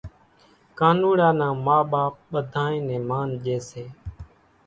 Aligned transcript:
ڪانوڙا 0.77 1.29
نان 1.39 1.53
ما 1.65 1.77
ٻاپ 1.91 2.13
ٻڌانئين 2.31 2.81
نين 2.87 3.01
مانَ 3.09 3.27
ڄي 3.43 3.57
سي 3.69 3.83